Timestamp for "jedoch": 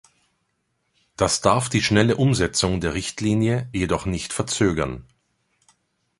3.71-4.07